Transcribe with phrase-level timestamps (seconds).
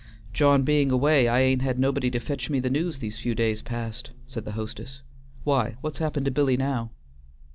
[0.33, 3.61] "John being away, I ain't had nobody to fetch me the news these few days
[3.61, 5.01] past," said the hostess.
[5.43, 6.89] "Why what's happened to Billy now?"